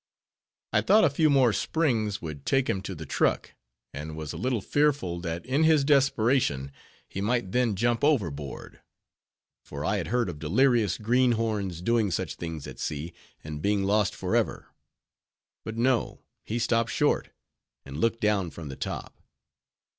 [0.73, 3.53] I thought a few more springs would take him to the truck,
[3.93, 6.71] and was a little fearful that in his desperation
[7.07, 8.79] he might then jump overboard;
[9.63, 14.15] for I had heard of delirious greenhorns doing such things at sea, and being lost
[14.15, 14.69] forever.
[15.63, 17.29] But no; he stopped short,
[17.85, 19.21] and looked down from the top.